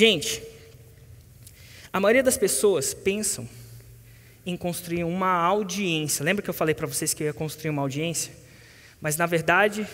[0.00, 0.42] Gente,
[1.92, 3.46] a maioria das pessoas pensam
[4.46, 6.24] em construir uma audiência.
[6.24, 8.32] Lembra que eu falei para vocês que eu ia construir uma audiência?
[8.98, 9.86] Mas na verdade,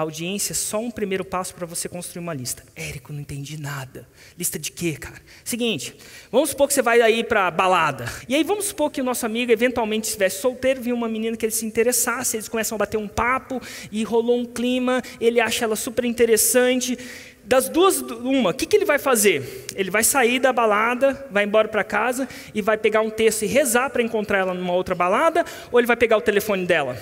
[0.00, 2.62] audiência é só um primeiro passo para você construir uma lista.
[2.74, 4.08] Érico, não entendi nada.
[4.38, 5.20] Lista de quê, cara?
[5.44, 5.94] Seguinte,
[6.30, 8.10] vamos supor que você vai aí para balada.
[8.28, 11.44] E aí vamos supor que o nosso amigo eventualmente estivesse solteiro, viu uma menina que
[11.44, 15.64] ele se interessasse, eles começam a bater um papo e rolou um clima, ele acha
[15.64, 16.98] ela super interessante.
[17.42, 19.66] Das duas, uma, o que, que ele vai fazer?
[19.74, 23.46] Ele vai sair da balada, vai embora para casa e vai pegar um texto e
[23.46, 26.96] rezar para encontrar ela numa outra balada, ou ele vai pegar o telefone dela?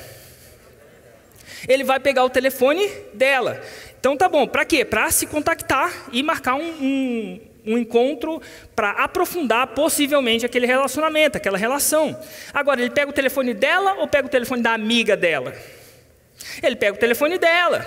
[1.67, 3.61] Ele vai pegar o telefone dela.
[3.99, 4.85] Então tá bom, para quê?
[4.85, 8.41] Para se contactar e marcar um, um, um encontro
[8.75, 12.19] para aprofundar possivelmente aquele relacionamento, aquela relação.
[12.53, 15.55] Agora, ele pega o telefone dela ou pega o telefone da amiga dela?
[16.63, 17.85] Ele pega o telefone dela.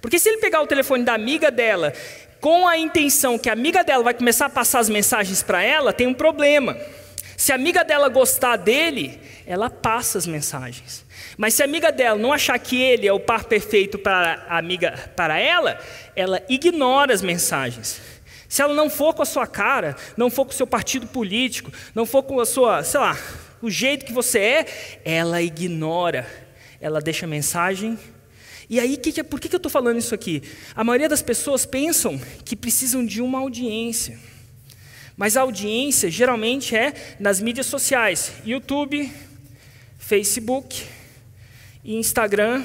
[0.00, 1.92] Porque se ele pegar o telefone da amiga dela
[2.40, 5.92] com a intenção que a amiga dela vai começar a passar as mensagens para ela,
[5.92, 6.76] tem um problema.
[7.36, 11.04] Se a amiga dela gostar dele, ela passa as mensagens.
[11.36, 14.58] Mas se a amiga dela não achar que ele é o par perfeito para a
[14.58, 15.78] amiga, para ela,
[16.16, 18.00] ela ignora as mensagens.
[18.48, 21.70] Se ela não for com a sua cara, não for com o seu partido político,
[21.94, 23.16] não for com a sua, sei lá,
[23.60, 24.66] o jeito que você é,
[25.04, 26.26] ela ignora.
[26.80, 27.98] Ela deixa mensagem.
[28.70, 30.42] E aí, que que, por que, que eu estou falando isso aqui?
[30.74, 34.18] A maioria das pessoas pensam que precisam de uma audiência.
[35.18, 39.12] Mas a audiência geralmente é nas mídias sociais: YouTube,
[39.98, 40.84] Facebook
[41.82, 42.64] e Instagram.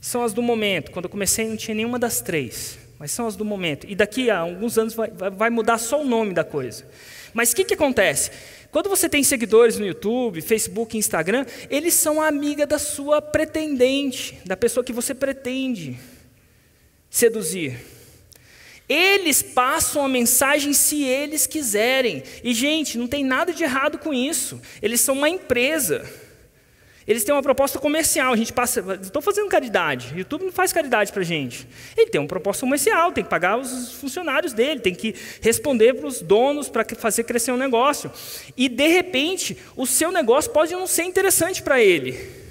[0.00, 0.90] São as do momento.
[0.90, 2.78] Quando eu comecei, não tinha nenhuma das três.
[2.98, 3.86] Mas são as do momento.
[3.86, 6.88] E daqui a alguns anos vai, vai mudar só o nome da coisa.
[7.34, 8.30] Mas o que, que acontece?
[8.70, 14.38] Quando você tem seguidores no YouTube, Facebook, Instagram, eles são a amiga da sua pretendente,
[14.46, 15.98] da pessoa que você pretende
[17.10, 17.97] seduzir.
[18.88, 22.22] Eles passam a mensagem se eles quiserem.
[22.42, 24.60] E, gente, não tem nada de errado com isso.
[24.80, 26.08] Eles são uma empresa.
[27.06, 28.32] Eles têm uma proposta comercial.
[28.32, 28.80] A gente passa.
[29.02, 30.14] Estou fazendo caridade.
[30.14, 31.68] O YouTube não faz caridade para a gente.
[31.96, 36.06] Ele tem uma proposta comercial, tem que pagar os funcionários dele, tem que responder para
[36.06, 38.10] os donos para fazer crescer um negócio.
[38.56, 42.47] E, de repente, o seu negócio pode não ser interessante para ele.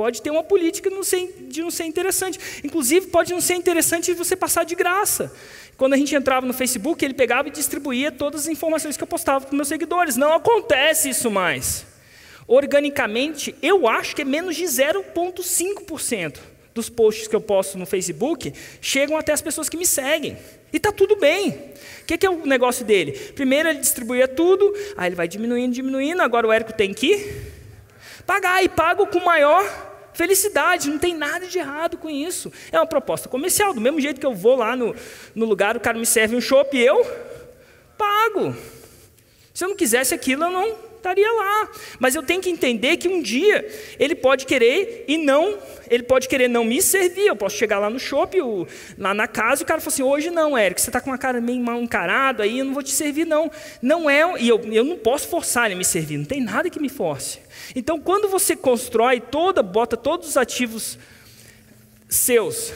[0.00, 2.40] Pode ter uma política de não, ser, de não ser interessante.
[2.64, 5.30] Inclusive, pode não ser interessante você passar de graça.
[5.76, 9.06] Quando a gente entrava no Facebook, ele pegava e distribuía todas as informações que eu
[9.06, 10.16] postava para meus seguidores.
[10.16, 11.84] Não acontece isso mais.
[12.48, 16.38] Organicamente, eu acho que é menos de 0,5%
[16.72, 20.34] dos posts que eu posto no Facebook chegam até as pessoas que me seguem.
[20.72, 21.50] E está tudo bem.
[21.50, 23.12] O que, que, é o negócio dele?
[23.34, 27.60] Primeiro ele distribuía tudo, aí ele vai diminuindo, diminuindo, agora o Érico tem que
[28.30, 32.52] pagar, e pago com maior Felicidade, não tem nada de errado com isso.
[32.70, 33.72] É uma proposta comercial.
[33.72, 34.94] Do mesmo jeito que eu vou lá no,
[35.34, 37.04] no lugar, o cara me serve um chopp e eu
[37.96, 38.54] pago.
[39.52, 41.70] Se eu não quisesse aquilo, eu não estaria lá.
[41.98, 43.66] Mas eu tenho que entender que um dia
[43.98, 45.58] ele pode querer e não,
[45.90, 47.26] ele pode querer não me servir.
[47.26, 48.66] Eu posso chegar lá no shopping,
[48.96, 51.40] lá na casa, o cara fala assim: hoje não, Érico, você está com uma cara
[51.40, 53.50] meio mal encarado aí, eu não vou te servir, não.
[53.82, 56.70] Não é, e eu, eu não posso forçar ele a me servir, não tem nada
[56.70, 57.40] que me force.
[57.74, 60.98] Então, quando você constrói toda, bota todos os ativos
[62.08, 62.72] seus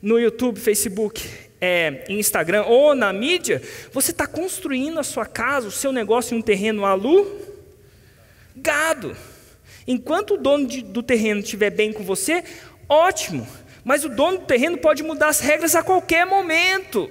[0.00, 1.28] no YouTube, Facebook,
[1.60, 3.62] é, Instagram ou na mídia,
[3.92, 6.84] você está construindo a sua casa, o seu negócio em um terreno
[8.56, 9.16] alugado.
[9.86, 12.42] Enquanto o dono de, do terreno estiver bem com você,
[12.88, 13.46] ótimo.
[13.84, 17.08] Mas o dono do terreno pode mudar as regras a qualquer momento.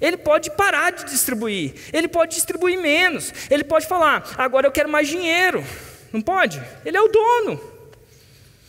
[0.00, 4.88] Ele pode parar de distribuir, ele pode distribuir menos, ele pode falar: agora eu quero
[4.88, 5.64] mais dinheiro.
[6.12, 6.60] Não pode?
[6.84, 7.60] Ele é o dono.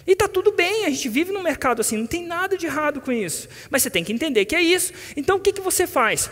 [0.08, 3.02] E está tudo bem, a gente vive num mercado assim, não tem nada de errado
[3.02, 3.50] com isso.
[3.72, 4.94] Mas você tem que entender que é isso.
[5.18, 6.30] Então o que, que você faz?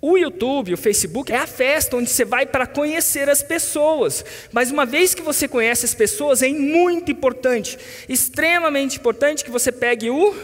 [0.00, 4.24] O YouTube, o Facebook, é a festa onde você vai para conhecer as pessoas.
[4.52, 7.76] Mas uma vez que você conhece as pessoas, é muito importante,
[8.08, 10.34] extremamente importante que você pegue o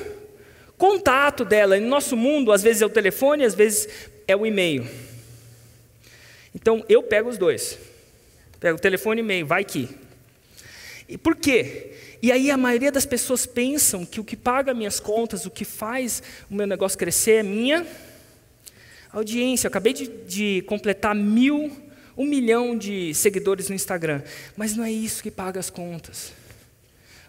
[0.76, 1.78] contato dela.
[1.78, 3.88] No nosso mundo, às vezes é o telefone, às vezes
[4.26, 4.88] é o e-mail.
[6.52, 7.78] Então eu pego os dois.
[8.58, 9.88] Pega o telefone e e-mail, vai que.
[11.08, 11.92] E por quê?
[12.20, 15.64] E aí a maioria das pessoas pensam que o que paga minhas contas, o que
[15.64, 17.86] faz o meu negócio crescer é minha
[19.14, 19.66] audiência.
[19.66, 21.70] Eu acabei de, de completar mil,
[22.16, 24.22] um milhão de seguidores no Instagram.
[24.56, 26.32] Mas não é isso que paga as contas.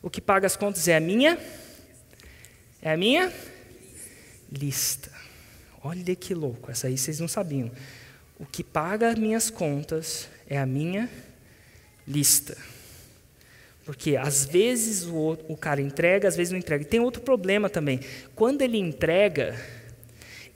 [0.01, 1.37] O que paga as contas é a minha,
[2.81, 3.31] é a minha
[4.51, 5.11] lista.
[5.83, 7.71] Olha que louco, essa aí vocês não sabiam.
[8.39, 11.09] O que paga minhas contas é a minha
[12.07, 12.57] lista.
[13.85, 16.83] Porque às vezes o, o cara entrega, às vezes não entrega.
[16.83, 17.99] E tem outro problema também.
[18.33, 19.55] Quando ele entrega,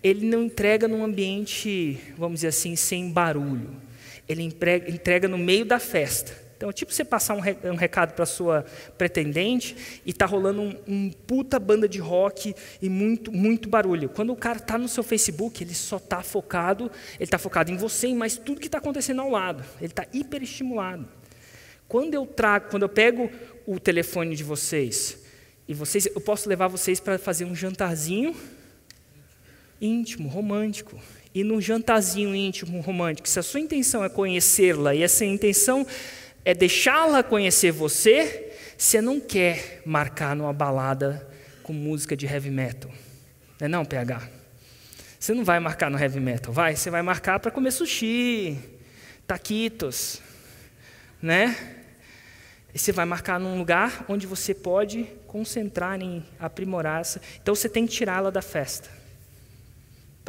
[0.04, 3.72] ele não entrega num ambiente, vamos dizer assim, sem barulho.
[4.28, 6.50] Ele entrega, no meio da festa.
[6.56, 8.66] Então, é tipo você passar um, recado para sua
[8.98, 14.10] pretendente e tá rolando um, um, puta banda de rock e muito, muito barulho.
[14.10, 17.78] Quando o cara está no seu Facebook, ele só está focado, ele está focado em
[17.78, 19.63] você e mais tudo que está acontecendo ao lado.
[19.78, 21.07] Ele está hiperestimulado.
[21.88, 23.31] Quando eu trago, quando eu pego
[23.66, 25.18] o telefone de vocês
[25.68, 28.36] e vocês, eu posso levar vocês para fazer um jantarzinho
[29.81, 31.00] íntimo, romântico.
[31.34, 35.86] E no jantarzinho íntimo, romântico, se a sua intenção é conhecê-la e essa intenção
[36.44, 41.28] é deixá-la conhecer você, você não quer marcar numa balada
[41.62, 42.92] com música de heavy metal.
[43.60, 44.28] Não é não, PH?
[45.20, 46.75] Você não vai marcar no heavy metal, vai?
[46.75, 48.58] Você vai marcar para comer sushi,
[49.28, 50.22] taquitos,
[51.22, 51.75] né?
[52.74, 57.22] E você vai marcar num lugar onde você pode concentrar em aprimorar essa.
[57.42, 58.99] Então você tem que tirá-la da festa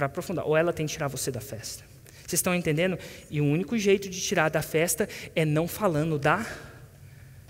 [0.01, 1.85] para aprofundar, ou ela tem que tirar você da festa.
[2.21, 2.99] Vocês estão entendendo?
[3.31, 5.07] E o único jeito de tirar da festa
[5.37, 6.47] é não falando da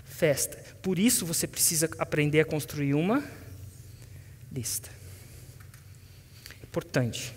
[0.03, 0.57] festa.
[0.81, 3.23] Por isso você precisa aprender a construir uma
[4.51, 4.89] lista.
[6.61, 7.33] Importante.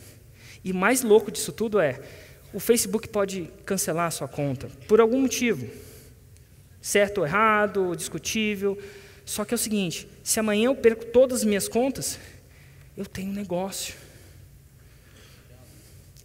[0.65, 2.01] E mais louco disso tudo é,
[2.53, 5.71] o Facebook pode cancelar a sua conta por algum motivo.
[6.83, 8.77] Certo ou errado, discutível.
[9.25, 12.19] Só que é o seguinte, se amanhã eu perco todas as minhas contas,
[12.97, 14.03] eu tenho um negócio.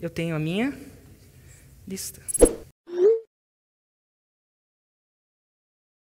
[0.02, 0.74] Eu tenho a minha
[1.86, 2.22] lista.